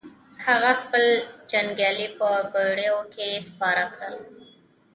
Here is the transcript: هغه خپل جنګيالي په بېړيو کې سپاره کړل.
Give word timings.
هغه 0.45 0.71
خپل 0.81 1.05
جنګيالي 1.51 2.07
په 2.17 2.29
بېړيو 2.53 2.97
کې 3.13 3.27
سپاره 3.49 3.83
کړل. 3.95 4.15